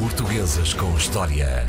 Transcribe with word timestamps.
Portuguesas 0.00 0.74
com 0.74 0.94
História. 0.94 1.64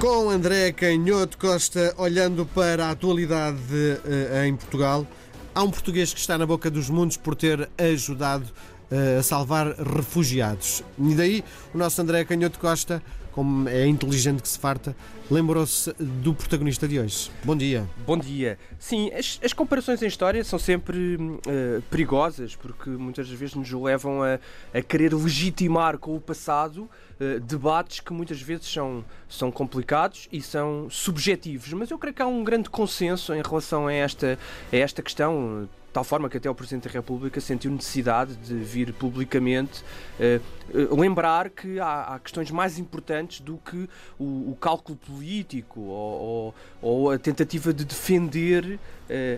Com 0.00 0.30
André 0.30 0.70
Canhoto 0.70 1.36
Costa, 1.36 1.92
olhando 1.98 2.46
para 2.46 2.86
a 2.86 2.90
atualidade 2.90 3.58
uh, 3.58 4.44
em 4.46 4.54
Portugal, 4.54 5.04
há 5.52 5.60
um 5.60 5.68
português 5.68 6.14
que 6.14 6.20
está 6.20 6.38
na 6.38 6.46
boca 6.46 6.70
dos 6.70 6.88
mundos 6.88 7.16
por 7.16 7.34
ter 7.34 7.68
ajudado 7.76 8.44
uh, 8.44 9.18
a 9.18 9.22
salvar 9.24 9.74
refugiados. 9.74 10.84
E 10.96 11.14
daí 11.16 11.44
o 11.74 11.78
nosso 11.78 12.00
André 12.00 12.24
Canhoto 12.24 12.60
Costa 12.60 13.02
como 13.36 13.68
é 13.68 13.86
inteligente 13.86 14.42
que 14.42 14.48
se 14.48 14.58
farta, 14.58 14.96
lembrou-se 15.30 15.92
do 15.98 16.32
protagonista 16.32 16.88
de 16.88 16.98
hoje. 16.98 17.30
Bom 17.44 17.54
dia. 17.54 17.86
Bom 18.06 18.16
dia. 18.16 18.58
Sim, 18.78 19.12
as, 19.12 19.38
as 19.44 19.52
comparações 19.52 20.02
em 20.02 20.06
história 20.06 20.42
são 20.42 20.58
sempre 20.58 21.16
uh, 21.16 21.82
perigosas, 21.90 22.56
porque 22.56 22.88
muitas 22.88 23.28
vezes 23.28 23.54
nos 23.54 23.70
levam 23.70 24.22
a, 24.22 24.38
a 24.72 24.80
querer 24.80 25.12
legitimar 25.12 25.98
com 25.98 26.16
o 26.16 26.20
passado 26.20 26.88
uh, 27.20 27.38
debates 27.40 28.00
que 28.00 28.10
muitas 28.10 28.40
vezes 28.40 28.72
são, 28.72 29.04
são 29.28 29.52
complicados 29.52 30.30
e 30.32 30.40
são 30.40 30.88
subjetivos. 30.88 31.70
Mas 31.74 31.90
eu 31.90 31.98
creio 31.98 32.14
que 32.14 32.22
há 32.22 32.26
um 32.26 32.42
grande 32.42 32.70
consenso 32.70 33.34
em 33.34 33.42
relação 33.42 33.86
a 33.86 33.92
esta, 33.92 34.38
a 34.72 34.76
esta 34.76 35.02
questão 35.02 35.68
tal 35.96 36.04
forma 36.04 36.28
que 36.28 36.36
até 36.36 36.50
o 36.50 36.54
Presidente 36.54 36.88
da 36.88 36.92
República 36.92 37.40
sentiu 37.40 37.70
necessidade 37.70 38.36
de 38.36 38.54
vir 38.54 38.92
publicamente 38.92 39.82
uh, 40.20 40.88
uh, 40.92 41.00
lembrar 41.00 41.48
que 41.48 41.80
há, 41.80 42.02
há, 42.02 42.18
questões 42.18 42.50
mais 42.50 42.78
importantes 42.78 43.40
do 43.40 43.56
que 43.56 43.88
o, 44.18 44.50
o 44.50 44.58
cálculo 44.60 44.98
político 44.98 45.80
ou, 45.80 46.20
ou, 46.20 46.54
ou, 46.82 47.10
a 47.12 47.18
tentativa 47.18 47.72
de 47.72 47.82
defender 47.86 48.74
uh, 48.74 48.78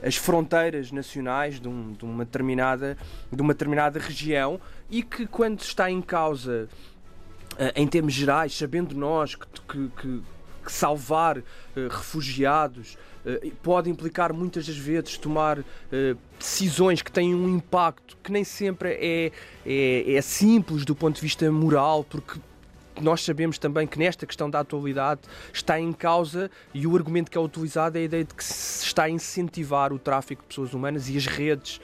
as 0.05 0.17
fronteiras 0.17 0.91
nacionais 0.91 1.61
de, 1.61 1.69
um, 1.69 1.93
de, 1.93 2.05
uma 2.05 2.25
determinada, 2.25 2.99
de 3.31 3.41
uma 3.41 3.55
determinada 3.55 4.01
região 4.01 4.61
e 4.91 5.05
que 5.05 5.29
quando 5.29 5.61
está 5.61 5.89
em 5.89 6.03
causa 6.03 6.69
em 7.75 7.87
termos 7.89 8.15
gerais, 8.15 8.57
sabendo 8.57 8.97
nós 8.97 9.35
que, 9.35 9.47
que, 9.69 10.23
que 10.69 10.73
salvar 10.73 11.39
uh, 11.39 11.43
refugiados 11.89 12.97
pode 13.63 13.91
implicar 13.91 14.33
muitas 14.33 14.67
das 14.67 14.77
vezes 14.77 15.19
tomar 15.19 15.59
uh, 15.59 15.65
decisões 16.39 17.03
que 17.03 17.11
têm 17.11 17.35
um 17.35 17.49
impacto 17.49 18.17
que 18.23 18.33
nem 18.33 18.45
sempre 18.45 18.91
é, 18.91 19.33
é, 19.67 20.13
é 20.15 20.23
simples 20.23 20.85
do 20.85 20.95
ponto 20.95 21.17
de 21.17 21.21
vista 21.21 21.51
moral, 21.51 22.05
porque 22.05 22.41
nós 23.01 23.23
sabemos 23.23 23.59
também 23.59 23.87
que 23.87 23.99
nesta 23.99 24.27
questão 24.27 24.51
da 24.51 24.61
atualidade 24.61 25.21
está 25.53 25.79
em 25.79 25.93
causa 25.93 26.51
e 26.75 26.87
o 26.87 26.97
argumento 26.97 27.31
que 27.31 27.39
é 27.39 27.41
utilizado 27.41 27.97
é 27.97 28.01
a 28.01 28.05
ideia 28.05 28.25
de 28.25 28.35
que 28.35 28.43
se 28.43 28.85
está 28.85 29.05
a 29.05 29.11
incentivar 29.11 29.93
o 29.93 29.99
tráfico 29.99 30.43
de 30.43 30.49
pessoas 30.49 30.75
humanas 30.75 31.09
e 31.09 31.17
as 31.17 31.27
redes 31.27 31.81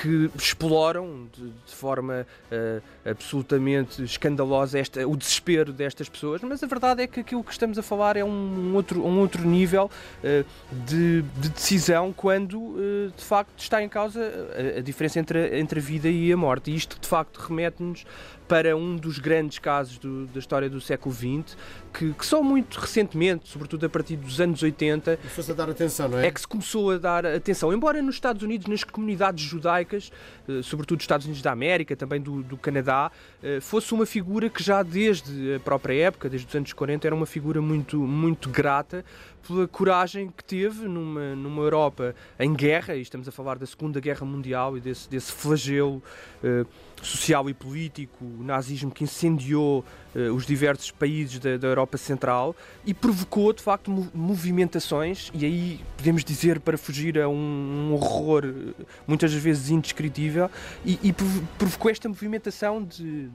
que 0.00 0.30
exploram 0.36 1.26
de, 1.32 1.48
de 1.48 1.74
forma 1.74 2.26
uh, 2.52 2.82
absolutamente 3.08 4.02
escandalosa 4.02 4.78
esta, 4.78 5.06
o 5.08 5.16
desespero 5.16 5.72
destas 5.72 6.08
pessoas, 6.08 6.42
mas 6.42 6.62
a 6.62 6.66
verdade 6.66 7.02
é 7.02 7.06
que 7.06 7.20
aquilo 7.20 7.42
que 7.42 7.52
estamos 7.52 7.78
a 7.78 7.82
falar 7.82 8.16
é 8.16 8.24
um 8.24 8.74
outro, 8.74 9.04
um 9.04 9.18
outro 9.18 9.46
nível 9.46 9.90
uh, 10.22 10.44
de, 10.84 11.22
de, 11.22 11.48
decisão 11.48 12.12
quando 12.12 12.58
uh, 12.58 13.12
de 13.16 13.24
facto 13.24 13.58
está 13.58 13.82
em 13.82 13.88
causa 13.88 14.20
a, 14.20 14.78
a, 14.78 14.82
diferença 14.82 15.18
entre, 15.18 15.58
entre 15.58 15.80
a 15.80 15.82
vida 15.82 16.08
e 16.08 16.30
a 16.30 16.36
morte. 16.36 16.70
E 16.70 16.76
isto 16.76 17.00
de 17.00 17.08
facto 17.08 17.38
remete-nos 17.38 18.04
para 18.46 18.76
um 18.76 18.96
dos 18.96 19.18
grandes 19.18 19.58
casos 19.58 19.98
do, 19.98 20.26
da 20.26 20.38
história 20.38 20.70
do 20.70 20.80
século 20.80 21.14
XX, 21.14 21.56
que, 21.92 22.12
que, 22.12 22.24
só 22.26 22.42
muito 22.42 22.78
recentemente, 22.78 23.48
sobretudo 23.48 23.86
a 23.86 23.88
partir 23.88 24.16
dos 24.16 24.40
anos 24.40 24.62
80, 24.62 25.18
a 25.48 25.52
dar 25.52 25.70
atenção, 25.70 26.08
não 26.08 26.18
é? 26.18 26.26
é 26.26 26.30
que 26.30 26.40
se 26.40 26.46
começou 26.46 26.92
a 26.92 26.98
dar 26.98 27.26
atenção. 27.26 27.72
Embora 27.72 28.00
nos 28.00 28.14
Estados 28.14 28.42
Unidos, 28.42 28.66
nas 28.66 28.84
comunidades 28.84 29.44
judaicas, 29.44 29.85
eh, 29.94 30.62
sobretudo 30.62 30.98
dos 30.98 31.04
Estados 31.04 31.26
Unidos 31.26 31.42
da 31.42 31.52
América, 31.52 31.94
também 31.94 32.20
do, 32.20 32.42
do 32.42 32.56
Canadá, 32.56 33.10
eh, 33.42 33.60
fosse 33.60 33.92
uma 33.94 34.04
figura 34.04 34.50
que 34.50 34.62
já 34.62 34.82
desde 34.82 35.54
a 35.54 35.60
própria 35.60 36.06
época, 36.06 36.28
desde 36.28 36.48
os 36.48 36.54
anos 36.54 36.72
40, 36.72 37.06
era 37.06 37.14
uma 37.14 37.26
figura 37.26 37.62
muito, 37.62 37.98
muito 37.98 38.50
grata 38.50 39.04
pela 39.46 39.68
coragem 39.68 40.32
que 40.36 40.42
teve 40.42 40.88
numa, 40.88 41.36
numa 41.36 41.62
Europa 41.62 42.14
em 42.38 42.52
guerra, 42.52 42.96
e 42.96 43.02
estamos 43.02 43.28
a 43.28 43.32
falar 43.32 43.58
da 43.58 43.66
Segunda 43.66 44.00
Guerra 44.00 44.26
Mundial 44.26 44.76
e 44.76 44.80
desse, 44.80 45.08
desse 45.08 45.30
flagelo 45.30 46.02
uh, 46.42 46.66
social 47.02 47.48
e 47.48 47.54
político, 47.54 48.24
o 48.24 48.42
nazismo 48.42 48.90
que 48.90 49.04
incendiou 49.04 49.84
uh, 50.14 50.32
os 50.34 50.46
diversos 50.46 50.90
países 50.90 51.38
da, 51.38 51.56
da, 51.56 51.68
Europa 51.68 51.96
Central 51.96 52.56
e 52.84 52.92
provocou 52.92 53.52
de 53.52 53.62
facto 53.62 53.90
movimentações, 54.12 55.30
e 55.32 55.44
aí 55.44 55.80
podemos 55.96 56.24
dizer 56.24 56.58
para 56.58 56.76
fugir 56.76 57.18
a 57.18 57.28
um, 57.28 57.34
um 57.34 57.94
horror 57.94 58.44
eh, 58.44 58.84
muitas 59.06 59.32
vezes 59.32 59.70
indescritível, 59.76 60.50
e, 60.84 60.98
e 61.02 61.14
provocou 61.58 61.90
esta 61.90 62.08
movimentação 62.08 62.82
de 62.82 63.30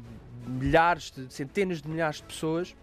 milhares, 0.45 1.11
de 1.11 1.31
centenas 1.33 1.81
de 1.81 1.87
milhares 1.87 2.17
de 2.17 2.23
pessoas 2.23 2.75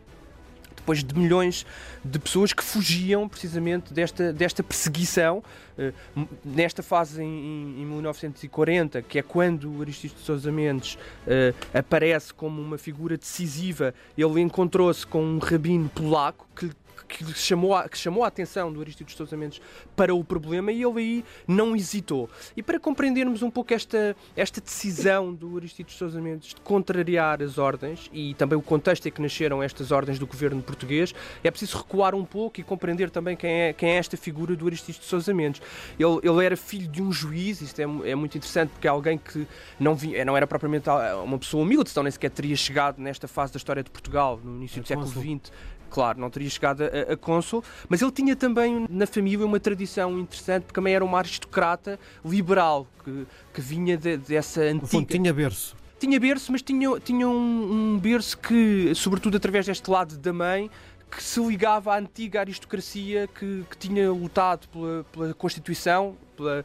depois 0.79 1.05
de 1.05 1.19
milhões 1.19 1.67
de 2.05 2.19
pessoas 2.19 2.53
que 2.53 2.63
fugiam 2.63 3.29
precisamente 3.29 3.93
desta, 3.93 4.33
desta 4.33 4.63
perseguição. 4.63 5.43
Uh, 5.77 6.27
nesta 6.45 6.83
fase 6.83 7.23
em, 7.23 7.83
em, 7.83 7.87
1940, 7.87 9.03
que 9.03 9.19
é 9.19 9.23
quando 9.23 9.81
Aristides 9.81 10.17
de 10.17 10.25
Sousa 10.25 10.51
Mendes 10.51 10.95
uh, 10.95 11.55
aparece 11.75 12.33
como 12.33 12.61
uma 12.61 12.79
figura 12.79 13.17
decisiva, 13.17 13.95
ele 14.17 14.41
encontrou-se 14.41 15.07
com 15.07 15.23
um 15.23 15.39
rabino 15.39 15.89
polaco 15.89 16.47
que 16.57 16.71
que 17.07 17.25
chamou 17.35 17.75
a, 17.75 17.89
que 17.89 17.99
chamou 17.99 18.25
a 18.25 18.29
atenção 18.29 18.73
do 18.73 18.81
Aristides 18.81 19.15
Sousa 19.15 19.37
Mendes 19.37 19.61
para 19.95 20.15
o 20.15 20.25
problema 20.25 20.73
e 20.73 20.83
ele 20.83 20.99
aí 20.99 21.25
não 21.47 21.77
hesitou. 21.77 22.29
E 22.57 22.63
para 22.63 22.79
compreendermos 22.79 23.43
um 23.43 23.51
pouco 23.51 23.75
esta, 23.75 24.17
esta 24.37 24.61
decisão 24.61 25.35
do 25.35 25.57
Aristides 25.57 25.97
Sousa 25.97 26.21
Mendes 26.21 26.55
de 26.55 26.61
contrariar 26.61 27.43
as 27.43 27.59
ordens 27.59 28.11
e 28.13 28.35
também 28.35 28.59
o 28.59 28.63
contexto 28.63 29.07
em 29.07 29.11
que 29.11 29.21
nasceram 29.21 29.63
estas 29.63 29.91
ordens 29.91 30.19
do 30.19 30.27
governo 30.27 30.63
português, 30.63 31.15
é 31.43 31.51
preciso 31.51 31.79
recuar 31.79 32.15
um 32.15 32.25
pouco 32.25 32.61
e 32.61 32.63
compreender 32.63 33.11
também 33.11 33.37
quem 33.37 33.51
é, 33.51 33.73
quem 33.73 33.91
é 33.91 33.97
esta 33.97 34.17
figura 34.17 34.55
do 34.57 34.67
Aristides 34.67 35.05
Sousa 35.05 35.33
Mendes. 35.35 35.61
Ele, 35.99 36.19
ele 36.23 36.45
era 36.45 36.57
filho 36.57 36.89
de 36.89 37.03
um 37.03 37.13
juiz, 37.13 37.61
isto 37.61 37.81
é, 37.81 38.11
é 38.11 38.15
muito 38.15 38.37
interessante 38.37 38.71
porque 38.71 38.87
é 38.87 38.91
alguém 38.91 39.19
que 39.19 39.47
não, 39.79 39.95
vinha, 39.95 40.25
não 40.25 40.37
era 40.37 40.47
propriamente 40.47 40.89
uma 41.25 41.39
pessoa 41.39 41.63
humilde, 41.63 41.91
senão 41.91 42.05
nem 42.05 42.11
sequer 42.11 42.31
teria 42.31 42.57
chegado 42.57 42.99
nesta 42.99 43.27
fase 43.27 43.53
da 43.53 43.57
história 43.57 43.83
de 43.83 43.91
Portugal, 43.91 44.41
no 44.43 44.57
início 44.57 44.83
do 44.83 44.89
século 44.89 45.09
XX, 45.09 45.53
claro, 45.91 46.21
não 46.21 46.31
teria 46.31 46.49
chegado 46.49 46.83
a, 46.83 47.13
a 47.13 47.17
cônsul, 47.17 47.63
mas 47.89 48.03
ele 48.03 48.13
tinha 48.13 48.37
também 48.37 48.87
na 48.89 49.07
família 49.07 49.45
uma 49.45 49.61
tradição 49.61 50.19
interessante, 50.19 50.65
porque 50.65 50.75
também 50.75 50.95
era 50.95 51.05
uma 51.05 51.19
aristocrata 51.19 51.99
liberal, 52.25 52.87
que, 53.05 53.27
que 53.55 53.61
vinha 53.61 53.97
de, 53.97 54.17
dessa 54.17 54.61
antiga... 54.63 54.87
Fundo, 54.87 55.07
tinha 55.07 55.33
berço. 55.33 55.77
Tinha 55.99 56.21
berço, 56.21 56.53
mas 56.53 56.63
tinha, 56.63 57.01
tinha 57.01 57.29
um, 57.29 57.95
um 57.95 57.99
berço 57.99 58.39
que, 58.39 58.93
sobretudo 58.95 59.37
através 59.37 59.67
deste 59.67 59.91
lado 59.91 60.17
da 60.17 60.33
mãe, 60.33 60.71
que 61.11 61.23
se 61.23 61.41
ligava 61.41 61.95
à 61.95 61.99
antiga 61.99 62.41
aristocracia 62.41 63.27
que, 63.29 63.65
que 63.69 63.77
tinha 63.77 64.13
lutado 64.13 64.69
pela, 64.69 65.05
pela 65.05 65.35
Constituição, 65.35 66.17
pela, 66.37 66.65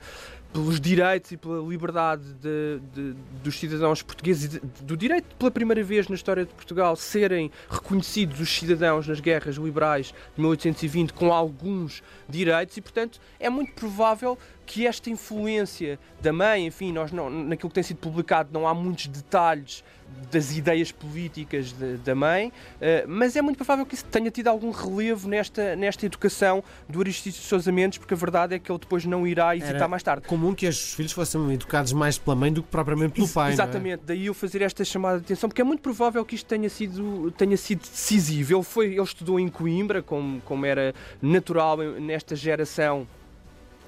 pelos 0.53 0.79
direitos 0.79 1.31
e 1.31 1.37
pela 1.37 1.67
liberdade 1.67 2.23
de, 2.35 2.79
de, 2.93 3.15
dos 3.43 3.59
cidadãos 3.59 4.03
portugueses, 4.03 4.55
e 4.55 4.83
do 4.83 4.95
direito 4.95 5.35
pela 5.35 5.49
primeira 5.49 5.83
vez 5.83 6.07
na 6.07 6.13
história 6.13 6.45
de 6.45 6.53
Portugal 6.53 6.95
serem 6.95 7.51
reconhecidos 7.67 8.39
os 8.39 8.55
cidadãos 8.55 9.07
nas 9.07 9.19
guerras 9.19 9.55
liberais 9.55 10.13
de 10.35 10.41
1820 10.41 11.11
com 11.13 11.33
alguns 11.33 12.03
direitos 12.29 12.77
e, 12.77 12.81
portanto, 12.81 13.19
é 13.39 13.49
muito 13.49 13.73
provável 13.73 14.37
que 14.65 14.85
esta 14.85 15.09
influência 15.09 15.99
da 16.21 16.31
mãe, 16.31 16.67
enfim, 16.67 16.91
nós 16.91 17.11
não, 17.11 17.29
naquilo 17.29 17.69
que 17.69 17.75
tem 17.75 17.83
sido 17.83 17.97
publicado 17.97 18.49
não 18.53 18.67
há 18.67 18.73
muitos 18.73 19.07
detalhes 19.07 19.83
das 20.31 20.55
ideias 20.55 20.91
políticas 20.91 21.71
de, 21.71 21.97
da 21.97 22.15
mãe, 22.15 22.47
uh, 22.47 23.07
mas 23.07 23.35
é 23.35 23.41
muito 23.41 23.57
provável 23.57 23.85
que 23.85 23.95
isso 23.95 24.05
tenha 24.05 24.31
tido 24.31 24.47
algum 24.47 24.71
relevo 24.71 25.27
nesta, 25.27 25.75
nesta 25.75 26.05
educação 26.05 26.63
do 26.89 26.99
Aristides 26.99 27.39
de 27.39 27.45
Sousa 27.45 27.71
Mendes, 27.71 27.97
porque 27.99 28.13
a 28.13 28.17
verdade 28.17 28.55
é 28.55 28.59
que 28.59 28.71
ele 28.71 28.79
depois 28.79 29.05
não 29.05 29.27
irá 29.27 29.55
hesitar 29.55 29.75
Era 29.75 29.87
mais 29.87 30.03
tarde. 30.03 30.27
comum 30.27 30.53
que 30.53 30.67
os 30.67 30.93
filhos 30.93 31.11
fossem 31.11 31.53
educados 31.53 31.93
mais 31.93 32.17
pela 32.17 32.35
mãe 32.35 32.51
do 32.51 32.63
que 32.63 32.69
propriamente 32.69 33.13
pelo 33.13 33.29
pai. 33.29 33.51
É? 33.51 33.53
Exatamente, 33.53 34.01
é? 34.01 34.05
daí 34.07 34.25
eu 34.25 34.33
fazer 34.33 34.61
esta 34.61 34.83
chamada 34.83 35.19
de 35.19 35.25
atenção, 35.25 35.49
porque 35.49 35.61
é 35.61 35.65
muito 35.65 35.81
provável 35.81 36.23
que 36.25 36.35
isto 36.35 36.47
tenha 36.47 36.69
sido, 36.69 37.31
tenha 37.31 37.57
sido 37.57 37.81
decisivo. 37.81 38.55
Ele, 38.55 38.63
foi, 38.63 38.87
ele 38.87 39.01
estudou 39.01 39.39
em 39.39 39.47
Coimbra, 39.47 40.01
como, 40.01 40.41
como 40.41 40.65
era 40.65 40.93
natural 41.21 41.77
nesta 41.77 42.35
geração 42.35 43.07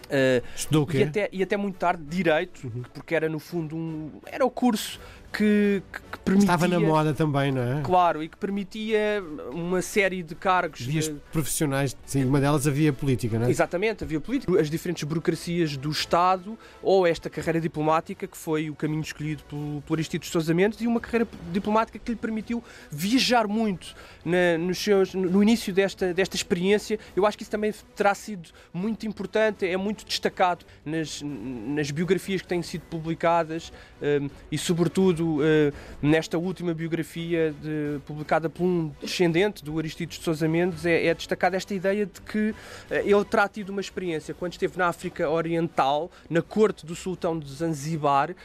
Uh, 0.05 0.45
Estudou 0.55 0.83
o 0.83 0.87
quê? 0.87 0.99
E 0.99 1.03
até, 1.03 1.29
e 1.31 1.43
até 1.43 1.57
muito 1.57 1.77
tarde, 1.77 2.03
Direito, 2.03 2.65
uhum. 2.65 2.83
porque 2.93 3.15
era 3.15 3.27
no 3.27 3.39
fundo 3.39 3.75
um. 3.75 4.11
Era 4.25 4.45
o 4.45 4.51
curso 4.51 4.99
que, 5.35 5.83
que, 5.91 6.19
permitia. 6.19 6.53
Estava 6.53 6.67
na 6.67 6.79
moda 6.79 7.13
também, 7.13 7.51
não 7.51 7.61
é? 7.61 7.81
Claro, 7.81 8.23
e 8.23 8.29
que 8.29 8.37
permitia 8.37 9.21
uma 9.51 9.81
série 9.81 10.23
de 10.23 10.33
cargos. 10.33 10.81
Vias 10.81 11.09
de... 11.09 11.15
profissionais, 11.31 11.95
sim, 12.05 12.23
uma 12.23 12.39
delas 12.39 12.65
havia 12.65 12.93
política, 12.93 13.37
não 13.37 13.47
é? 13.47 13.49
Exatamente, 13.49 14.03
havia 14.03 14.19
política. 14.21 14.59
As 14.59 14.69
diferentes 14.69 15.03
burocracias 15.03 15.75
do 15.75 15.91
Estado, 15.91 16.57
ou 16.81 17.05
esta 17.05 17.29
carreira 17.29 17.59
diplomática, 17.59 18.25
que 18.25 18.37
foi 18.37 18.69
o 18.69 18.75
caminho 18.75 19.01
escolhido 19.01 19.43
pelo, 19.43 19.81
pelo 19.81 19.95
Aristides 19.95 20.29
Sousa 20.29 20.53
Mendes, 20.53 20.79
e 20.79 20.87
uma 20.87 20.99
carreira 20.99 21.27
diplomática 21.51 21.99
que 21.99 22.11
lhe 22.11 22.17
permitiu 22.17 22.63
viajar 22.89 23.47
muito 23.47 23.93
na, 24.23 24.57
nos 24.57 24.77
seus, 24.77 25.13
no 25.13 25.43
início 25.43 25.73
desta, 25.73 26.13
desta 26.13 26.35
experiência. 26.35 26.97
Eu 27.15 27.25
acho 27.25 27.37
que 27.37 27.43
isso 27.43 27.51
também 27.51 27.73
terá 27.95 28.15
sido 28.15 28.49
muito 28.73 29.05
importante, 29.05 29.67
é 29.67 29.75
muito 29.75 30.05
destacado 30.05 30.65
nas, 30.85 31.21
nas 31.21 31.91
biografias 31.91 32.41
que 32.41 32.47
têm 32.47 32.61
sido 32.61 32.83
publicadas 32.83 33.73
um, 34.01 34.29
e, 34.51 34.57
sobretudo, 34.57 35.24
uh, 35.25 35.73
nesta 36.01 36.37
última 36.37 36.73
biografia 36.73 37.53
de, 37.61 37.99
publicada 38.05 38.49
por 38.49 38.63
um 38.63 38.91
descendente 39.01 39.63
do 39.63 39.77
Aristides 39.77 40.17
de 40.17 40.23
Sousa 40.23 40.47
Mendes, 40.47 40.85
é, 40.85 41.07
é 41.07 41.13
destacada 41.13 41.57
esta 41.57 41.73
ideia 41.73 42.05
de 42.05 42.21
que 42.21 42.49
uh, 42.49 42.55
ele 42.91 43.25
terá 43.25 43.47
tido 43.47 43.69
uma 43.69 43.81
experiência 43.81 44.33
quando 44.33 44.53
esteve 44.53 44.77
na 44.77 44.87
África 44.87 45.29
Oriental, 45.29 46.11
na 46.29 46.41
corte 46.41 46.85
do 46.85 46.95
sultão 46.95 47.37
de 47.37 47.51
Zanzibar, 47.51 48.31
uh, 48.31 48.35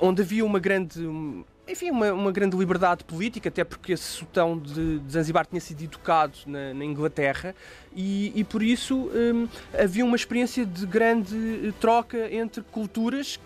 onde 0.00 0.22
havia 0.22 0.44
uma 0.44 0.58
grande 0.58 1.00
enfim, 1.66 1.90
uma, 1.90 2.12
uma, 2.12 2.30
grande 2.30 2.56
liberdade 2.56 3.04
política, 3.04 3.48
até 3.48 3.64
porque 3.64 3.92
esse 3.92 4.04
sultão 4.04 4.58
de, 4.58 4.98
de 4.98 5.12
Zanzibar 5.12 5.46
tinha 5.46 5.60
sido 5.60 5.82
educado 5.82 6.36
na, 6.46 6.74
na 6.74 6.84
Inglaterra 6.84 7.54
e, 7.94 8.32
e, 8.34 8.44
por 8.44 8.62
isso 8.62 9.10
um, 9.14 9.48
havia 9.72 10.04
uma 10.04 10.16
experiência 10.16 10.66
de 10.66 10.84
grande 10.84 11.72
troca 11.80 12.30
entre 12.30 12.62
culturas 12.70 13.38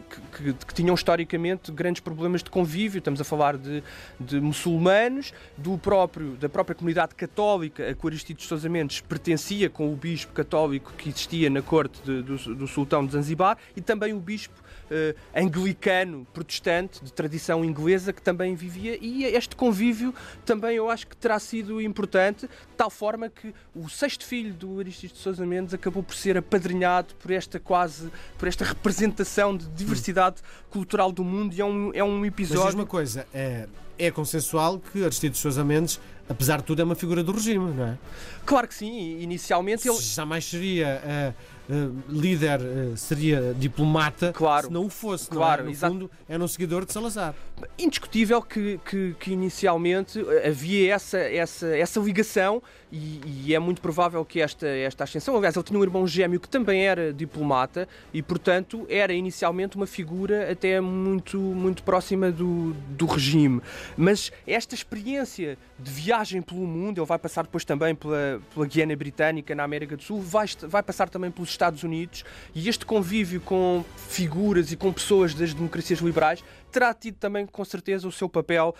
que, 0.00 0.42
que, 0.52 0.66
que, 0.66 0.74
tinham 0.74 0.94
historicamente 0.94 1.70
grandes 1.72 2.00
problemas 2.00 2.42
de 2.42 2.50
convívio. 2.50 2.98
Estamos 2.98 3.20
a 3.20 3.24
falar 3.24 3.56
de, 3.56 3.82
de 4.18 4.40
muçulmanos, 4.40 5.32
do 5.56 5.78
próprio, 5.78 6.32
da 6.36 6.48
própria 6.48 6.74
comunidade 6.74 7.14
católica 7.14 7.88
a 7.88 7.94
que 7.94 8.06
Aristides 8.06 8.46
Sousa 8.46 8.68
Mendes 8.68 9.00
pertencia, 9.00 9.68
com 9.70 9.92
o 9.92 9.96
bispo 9.96 10.32
católico 10.32 10.92
que 10.96 11.08
existia 11.08 11.50
na 11.50 11.62
corte 11.62 12.00
de, 12.02 12.22
do, 12.22 12.54
do 12.54 12.66
sultão 12.66 13.04
de 13.04 13.12
Zanzibar, 13.12 13.58
e 13.76 13.80
também 13.80 14.12
o 14.12 14.20
bispo 14.20 14.54
uh, 14.90 15.18
anglicano, 15.34 16.26
protestante, 16.32 17.04
de 17.04 17.12
tradição 17.12 17.64
inglesa, 17.64 18.12
que 18.12 18.22
também 18.22 18.54
vivia, 18.54 18.98
e 19.00 19.24
este 19.24 19.56
convívio 19.56 20.14
também 20.44 20.76
eu 20.76 20.90
acho 20.90 21.06
que 21.06 21.16
terá 21.16 21.38
sido 21.38 21.80
importante, 21.80 22.46
de 22.46 22.76
tal 22.76 22.90
forma 22.90 23.28
que 23.28 23.54
o 23.74 23.88
sexto 23.88 24.24
filho 24.24 24.54
do 24.54 24.78
Aristides 24.78 25.16
de 25.16 25.22
Sousa 25.22 25.44
Mendes 25.46 25.74
acabou 25.74 26.02
por 26.02 26.14
ser 26.14 26.36
apadrinhado 26.36 27.14
por 27.16 27.30
esta 27.30 27.58
quase, 27.58 28.10
por 28.38 28.48
esta 28.48 28.64
representação 28.64 29.56
de 29.56 29.68
diversidade 29.84 30.36
cultural 30.70 31.12
do 31.12 31.24
mundo, 31.24 31.54
e 31.54 31.60
é 31.60 31.64
um, 31.64 31.90
é 31.94 32.02
um 32.04 32.24
episódio... 32.24 32.64
Mas 32.64 32.74
uma 32.74 32.86
coisa, 32.86 33.26
é, 33.32 33.68
é 33.98 34.10
consensual 34.10 34.80
que 34.92 35.04
Aristides 35.04 35.38
de 35.38 35.42
Sousa 35.42 35.64
Mendes 35.64 36.00
apesar 36.28 36.58
de 36.58 36.64
tudo, 36.64 36.80
é 36.80 36.84
uma 36.84 36.94
figura 36.94 37.22
do 37.22 37.32
regime, 37.32 37.72
não 37.72 37.86
é? 37.86 37.98
Claro 38.44 38.68
que 38.68 38.74
sim, 38.74 39.20
inicialmente 39.20 39.88
ele. 39.88 39.98
Jamais 39.98 40.44
seria. 40.44 41.02
Uh, 41.04 41.53
uh, 41.68 41.94
líder 42.08 42.60
uh, 42.60 42.96
seria 42.96 43.54
diplomata 43.58 44.32
claro, 44.32 44.66
se 44.68 44.72
não 44.72 44.86
o 44.86 44.90
fosse. 44.90 45.28
Claro, 45.28 45.64
não 45.64 45.70
é? 45.70 45.72
No 45.72 45.78
fundo, 45.78 46.10
é 46.28 46.38
um 46.38 46.48
seguidor 46.48 46.84
de 46.84 46.92
Salazar. 46.92 47.34
Indiscutível 47.78 48.42
que, 48.42 48.80
que, 48.84 49.14
que 49.18 49.32
inicialmente 49.32 50.20
havia 50.46 50.94
essa, 50.94 51.18
essa, 51.18 51.66
essa 51.76 52.00
ligação 52.00 52.62
e, 52.94 53.20
e, 53.46 53.54
é 53.54 53.58
muito 53.58 53.80
provável 53.80 54.24
que 54.24 54.40
esta, 54.40 54.68
esta 54.68 55.02
ascensão. 55.02 55.36
Aliás, 55.36 55.56
ele 55.56 55.64
tinha 55.64 55.78
um 55.78 55.82
irmão 55.82 56.06
gêmeo 56.06 56.38
que 56.38 56.48
também 56.48 56.86
era 56.86 57.12
diplomata 57.12 57.88
e, 58.12 58.22
portanto, 58.22 58.86
era 58.88 59.12
inicialmente 59.12 59.76
uma 59.76 59.86
figura 59.86 60.50
até 60.50 60.80
muito, 60.80 61.38
muito 61.38 61.82
próxima 61.82 62.30
do, 62.30 62.72
do 62.90 63.06
regime. 63.06 63.60
Mas 63.96 64.30
esta 64.46 64.76
experiência 64.76 65.58
de 65.76 65.90
viagem 65.90 66.40
pelo 66.40 66.60
mundo, 66.60 67.00
ele 67.00 67.06
vai 67.06 67.18
passar 67.18 67.42
depois 67.42 67.64
também 67.64 67.96
pela, 67.96 68.40
pela 68.52 68.64
Guiana 68.64 68.94
Britânica, 68.94 69.56
na 69.56 69.64
América 69.64 69.96
do 69.96 70.02
Sul, 70.02 70.20
vai, 70.20 70.46
vai 70.62 70.82
passar 70.82 71.08
também 71.08 71.32
pelos 71.32 71.53
Estados 71.54 71.82
Unidos 71.82 72.24
e 72.54 72.68
este 72.68 72.84
convívio 72.84 73.40
com 73.40 73.84
figuras 74.08 74.72
e 74.72 74.76
com 74.76 74.92
pessoas 74.92 75.34
das 75.34 75.54
democracias 75.54 76.00
liberais 76.00 76.42
terá 76.74 76.92
tido 76.92 77.14
também, 77.16 77.46
com 77.46 77.64
certeza, 77.64 78.08
o 78.08 78.12
seu 78.12 78.28
papel 78.28 78.74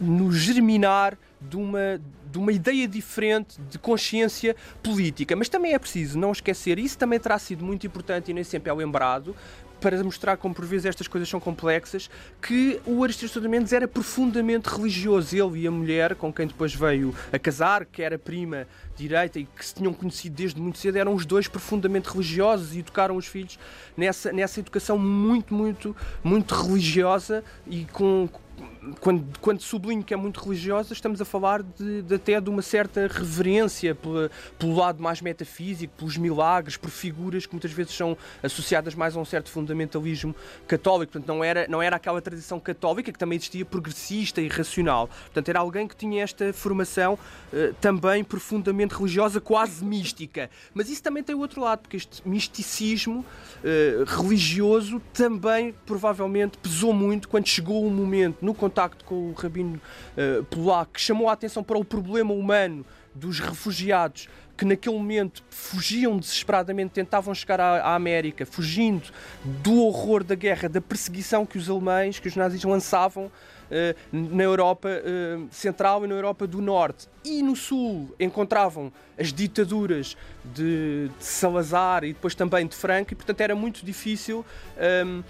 no 0.00 0.32
germinar 0.32 1.16
de 1.40 1.56
uma, 1.56 2.00
de 2.30 2.38
uma 2.38 2.50
ideia 2.50 2.88
diferente 2.88 3.60
de 3.70 3.78
consciência 3.78 4.56
política. 4.82 5.36
Mas 5.36 5.48
também 5.48 5.74
é 5.74 5.78
preciso 5.78 6.18
não 6.18 6.32
esquecer, 6.32 6.76
isso 6.76 6.98
também 6.98 7.20
terá 7.20 7.38
sido 7.38 7.64
muito 7.64 7.86
importante 7.86 8.32
e 8.32 8.34
nem 8.34 8.42
sempre 8.42 8.68
é 8.68 8.74
lembrado, 8.74 9.36
para 9.80 10.02
mostrar 10.02 10.36
como 10.36 10.54
por 10.54 10.64
vezes 10.64 10.86
estas 10.86 11.06
coisas 11.08 11.28
são 11.28 11.40
complexas, 11.40 12.10
que 12.40 12.80
o 12.86 13.02
Aristides 13.02 13.36
Mendes 13.36 13.72
era 13.72 13.86
profundamente 13.86 14.68
religioso. 14.68 15.36
Ele 15.36 15.60
e 15.60 15.66
a 15.66 15.70
mulher, 15.70 16.14
com 16.14 16.32
quem 16.32 16.46
depois 16.46 16.74
veio 16.74 17.14
a 17.32 17.38
casar, 17.38 17.84
que 17.84 18.02
era 18.02 18.18
prima 18.18 18.66
direita 18.96 19.38
e 19.38 19.44
que 19.44 19.64
se 19.64 19.74
tinham 19.74 19.92
conhecido 19.92 20.36
desde 20.36 20.60
muito 20.60 20.78
cedo, 20.78 20.96
eram 20.96 21.14
os 21.14 21.26
dois 21.26 21.48
profundamente 21.48 22.08
religiosos 22.08 22.74
e 22.74 22.78
educaram 22.78 23.16
os 23.16 23.26
filhos 23.26 23.58
nessa, 23.96 24.32
nessa 24.32 24.60
educação 24.60 24.98
muito, 24.98 25.52
muito, 25.52 25.96
muito 26.22 26.54
religiosa 26.54 27.42
e 27.66 27.84
com, 27.86 28.28
quando, 29.00 29.24
quando 29.40 29.60
sublinho 29.60 30.02
que 30.02 30.12
é 30.12 30.16
muito 30.16 30.42
religiosa, 30.42 30.92
estamos 30.92 31.20
a 31.20 31.24
falar 31.24 31.62
de, 31.62 32.02
de 32.02 32.14
até 32.14 32.40
de 32.40 32.50
uma 32.50 32.62
certa 32.62 33.06
reverência 33.06 33.94
pela, 33.94 34.30
pelo 34.58 34.74
lado 34.76 35.02
mais 35.02 35.20
metafísico, 35.20 35.92
pelos 35.96 36.16
milagres, 36.16 36.76
por 36.76 36.90
figuras 36.90 37.46
que 37.46 37.52
muitas 37.52 37.72
vezes 37.72 37.94
são 37.94 38.16
associadas 38.42 38.94
mais 38.94 39.16
a 39.16 39.20
um 39.20 39.24
certo 39.24 39.50
fundamentalismo 39.50 40.34
católico. 40.66 41.12
Portanto, 41.12 41.28
não 41.28 41.42
era, 41.42 41.66
não 41.68 41.82
era 41.82 41.96
aquela 41.96 42.20
tradição 42.20 42.60
católica 42.60 43.12
que 43.12 43.18
também 43.18 43.36
existia 43.36 43.64
progressista 43.64 44.40
e 44.40 44.48
racional. 44.48 45.08
Portanto, 45.08 45.48
era 45.48 45.60
alguém 45.60 45.86
que 45.86 45.96
tinha 45.96 46.22
esta 46.22 46.52
formação 46.52 47.14
uh, 47.14 47.74
também 47.80 48.24
profundamente 48.24 48.94
religiosa, 48.94 49.40
quase 49.40 49.84
mística. 49.84 50.50
Mas 50.72 50.88
isso 50.88 51.02
também 51.02 51.22
tem 51.22 51.34
o 51.34 51.40
outro 51.40 51.60
lado, 51.60 51.80
porque 51.80 51.96
este 51.96 52.26
misticismo 52.26 53.20
uh, 53.20 54.04
religioso 54.04 55.00
também 55.12 55.74
provavelmente 55.86 56.58
pesou 56.58 56.92
muito 56.92 57.28
quando 57.28 57.46
chegou 57.46 57.86
o 57.86 57.90
momento 57.90 58.38
no 58.42 58.54
contacto 58.74 59.04
com 59.04 59.30
o 59.30 59.32
rabino 59.32 59.80
uh, 60.16 60.44
polaco, 60.44 60.94
que 60.94 61.00
chamou 61.00 61.28
a 61.28 61.32
atenção 61.32 61.62
para 61.62 61.78
o 61.78 61.84
problema 61.84 62.34
humano 62.34 62.84
dos 63.14 63.38
refugiados 63.38 64.28
que 64.56 64.64
naquele 64.64 64.96
momento 64.96 65.42
fugiam 65.50 66.16
desesperadamente, 66.16 66.92
tentavam 66.92 67.34
chegar 67.34 67.60
à, 67.60 67.80
à, 67.80 67.94
América, 67.94 68.46
fugindo 68.46 69.10
do 69.44 69.82
horror 69.82 70.22
da 70.22 70.36
guerra, 70.36 70.68
da 70.68 70.80
perseguição 70.80 71.44
que 71.44 71.58
os 71.58 71.68
alemães, 71.68 72.20
que 72.20 72.28
os 72.28 72.36
nazis 72.36 72.62
lançavam 72.62 73.24
uh, 73.24 73.30
na 74.12 74.44
Europa 74.44 74.88
uh, 74.88 75.48
Central 75.50 76.04
e 76.04 76.08
na 76.08 76.14
Europa 76.14 76.46
do 76.46 76.62
Norte. 76.62 77.08
E 77.24 77.42
no 77.42 77.56
Sul 77.56 78.14
encontravam 78.18 78.92
as 79.18 79.32
ditaduras 79.32 80.16
de, 80.44 81.10
de 81.18 81.24
Salazar 81.24 82.04
e 82.04 82.12
depois 82.12 82.36
também 82.36 82.64
de 82.66 82.76
Franco, 82.76 83.12
e 83.12 83.16
portanto 83.16 83.40
era 83.40 83.56
muito 83.56 83.84
difícil. 83.84 84.44
Um, 85.04 85.22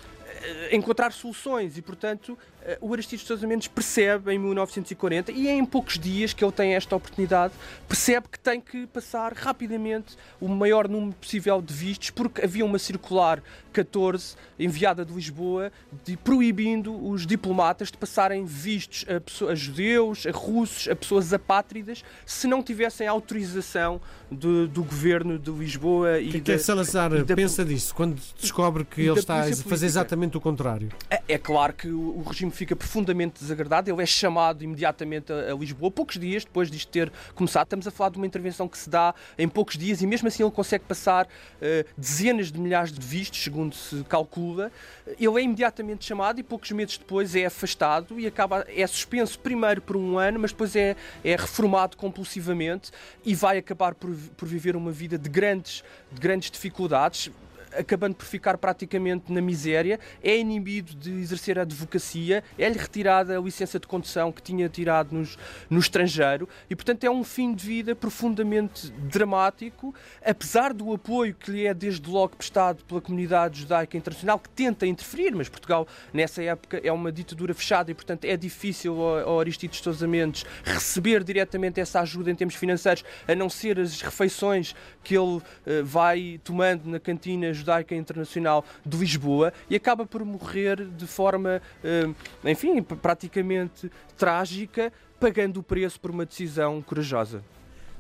encontrar 0.73 1.13
soluções 1.13 1.77
e, 1.77 1.83
portanto, 1.83 2.39
eh, 2.63 2.79
o 2.81 2.93
Aristides 2.93 3.27
Sousa 3.27 3.47
Mendes 3.47 3.69
percebe 3.69 4.33
em 4.33 4.39
1940 4.39 5.33
e 5.33 5.49
é 5.49 5.53
em 5.53 5.65
poucos 5.65 5.99
dias 5.99 6.33
que 6.33 6.45
ele 6.45 6.53
tem 6.53 6.75
esta 6.75 6.97
oportunidade, 6.97 7.53
percebe 7.87 8.29
que 8.31 8.39
tem 8.39 8.61
que 8.61 8.87
passar 8.87 9.33
rapidamente 9.35 10.17
o 10.41 10.49
maior 10.49 10.89
número 10.89 11.13
possível 11.13 11.61
de 11.61 11.73
vistos, 11.73 12.11
porque 12.11 12.45
havia 12.45 12.65
uma 12.65 12.79
circular 12.79 13.43
14 13.73 14.37
enviada 14.59 15.05
de 15.05 15.13
Lisboa 15.13 15.73
de, 16.05 16.17
proibindo 16.17 17.07
os 17.07 17.27
diplomatas 17.27 17.91
de 17.91 17.99
passarem 17.99 18.45
vistos 18.45 19.05
a, 19.09 19.21
pessoas, 19.21 19.51
a 19.51 19.55
judeus, 19.55 20.27
a 20.27 20.31
russos, 20.31 20.89
a 20.89 20.97
pessoas 20.97 21.33
apátridas, 21.33 22.05
se 22.25 22.47
não 22.47 22.63
tivessem 22.63 23.07
autorização 23.07 24.01
do, 24.31 24.67
do 24.67 24.83
governo 24.83 25.39
de 25.39 25.51
Lisboa 25.51 26.21
e 26.21 26.31
que, 26.31 26.39
da, 26.39 26.45
que 26.45 26.53
é 26.53 26.59
Salazar 26.59 27.25
da, 27.25 27.37
pensa 27.37 27.65
disso? 27.65 27.95
Quando 27.95 28.21
descobre 28.41 28.85
que 28.85 29.03
ele 29.03 29.19
está 29.19 29.43
a 29.43 29.57
fazer 29.57 29.87
exatamente 29.87 30.24
o 30.33 30.41
contrário? 30.41 30.89
É, 31.11 31.23
é 31.29 31.39
claro 31.39 31.73
que 31.73 31.89
o, 31.89 32.19
o 32.19 32.23
regime 32.23 32.51
fica 32.51 32.75
profundamente 32.75 33.41
desagradado. 33.41 33.91
Ele 33.91 34.03
é 34.03 34.07
chamado 34.07 34.65
imediatamente 34.65 35.33
a, 35.33 35.53
a, 35.53 35.55
Lisboa, 35.55 35.91
poucos 35.91 36.19
dias 36.19 36.45
depois 36.45 36.71
disto 36.71 36.91
ter 36.91 37.13
começado. 37.35 37.67
Estamos 37.67 37.87
a 37.87 37.91
falar 37.91 38.11
de 38.11 38.17
uma 38.17 38.27
intervenção 38.27 38.69
que 38.69 38.79
se 38.79 38.89
dá 38.89 39.15
em 39.39 39.49
poucos 39.49 39.77
dias 39.77 40.03
e 40.03 40.07
mesmo 40.07 40.29
assim 40.29 40.43
ele 40.43 40.53
consegue 40.53 40.85
passar 40.85 41.27
uh, 41.27 41.89
dezenas 41.97 42.51
de 42.51 42.61
milhares 42.61 42.93
de 42.93 43.01
vistos, 43.01 43.43
segundo 43.43 43.75
se 43.75 44.03
calcula. 44.05 44.71
Ele 45.19 45.41
é 45.41 45.43
imediatamente 45.43 46.05
chamado 46.05 46.41
e 46.41 46.43
poucos 46.43 46.71
meses 46.73 46.99
depois 46.99 47.35
é 47.35 47.47
afastado 47.47 48.19
e 48.19 48.27
acaba 48.27 48.65
é 48.69 48.87
suspenso 48.87 49.39
primeiro 49.39 49.83
por 49.83 49.97
um 49.97 50.19
ano, 50.19 50.39
mas 50.41 50.53
depois 50.53 50.75
é, 50.77 50.97
é 51.23 51.37
reformado 51.37 51.97
compulsivamente 51.97 52.91
e 53.25 53.35
vai 53.35 53.59
acabar 53.59 53.95
por, 53.95 54.15
por 54.37 54.49
viver 54.49 54.77
uma 54.77 54.91
vida 54.91 55.19
de 55.19 55.29
grandes, 55.29 55.83
de 56.13 56.21
grandes 56.21 56.51
dificuldades 56.51 57.31
acabando 57.77 58.15
por 58.15 58.25
ficar 58.25 58.57
praticamente 58.59 59.33
na 59.33 59.41
miséria, 59.41 59.99
é 60.23 60.37
inibido 60.37 60.95
de 60.95 61.11
exercer 61.13 61.59
a 61.59 61.63
advocacia, 61.63 62.43
é-lhe 62.59 62.79
retirada 62.79 63.37
a 63.37 63.41
licença 63.41 63.79
de 63.79 63.87
condução 63.87 64.33
que 64.33 64.43
tinha 64.43 64.69
tirado 64.69 65.13
nos, 65.13 65.37
no 65.69 65.79
estrangeiro 65.79 66.49
e, 66.69 66.75
portanto, 66.75 67.05
é 67.05 67.11
um 67.11 67.23
fim 67.23 67.55
de 67.55 67.65
vida 67.65 67.95
profundamente 67.95 68.91
dramático, 68.93 69.95
apesar 70.25 70.73
do 70.73 70.93
apoio 70.93 71.35
que 71.35 71.51
lhe 71.51 71.67
é 71.67 71.75
desde 71.75 72.09
logo 72.09 72.37
prestado 72.37 72.85
pela 72.85 73.01
comunidade 73.01 73.61
judaica 73.61 73.97
internacional, 73.97 74.39
que 74.39 74.49
tenta 74.49 74.87
interferir, 74.87 75.35
mas 75.35 75.49
Portugal, 75.49 75.87
nessa 76.13 76.43
época, 76.43 76.81
é 76.83 76.93
uma 76.93 77.13
ditadura 77.13 77.55
fechada 77.55 77.91
e, 77.91 77.95
portanto, 77.95 78.25
é 78.25 78.37
difícil 78.37 79.01
ao 79.01 79.41
Aristides 79.41 79.81
Sousa 79.81 80.07
Mendes 80.07 80.45
receber 80.65 81.23
diretamente 81.23 81.81
essa 81.81 82.01
ajuda 82.01 82.31
em 82.31 82.35
termos 82.35 82.55
financeiros, 82.55 83.05
a 83.27 83.35
não 83.35 83.51
ser 83.51 83.79
as 83.79 84.01
refeições 84.01 84.75
que 85.03 85.15
ele 85.17 85.37
uh, 85.37 85.43
vai 85.85 86.41
tomando 86.43 86.89
na 86.89 86.99
cantina 86.99 87.53
Judaica 87.53 87.64
Internacional 87.97 88.65
de 88.85 88.97
Lisboa 88.97 89.53
e 89.69 89.77
acaba 89.77 90.07
por 90.07 90.25
morrer 90.25 90.85
de 90.85 91.07
forma, 91.07 91.61
eh, 91.83 92.09
enfim, 92.45 92.83
praticamente 92.83 93.91
trágica, 94.17 94.93
pagando 95.19 95.61
o 95.61 95.63
preço 95.63 96.01
por 96.01 96.11
uma 96.11 96.27
decisão 96.27 96.83
corajosa. 96.83 97.43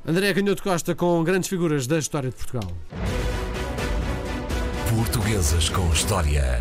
André 0.07 0.35
Canhoto 0.35 0.63
Costa 0.63 0.95
com 0.95 1.25
grandes 1.25 1.49
figuras 1.49 1.87
da 1.87 1.99
história 1.99 2.29
de 2.29 2.37
Portugal. 2.37 2.71
Portuguesas 4.91 5.69
com 5.71 5.89
História. 5.93 6.61